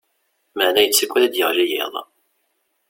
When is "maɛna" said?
0.55-0.81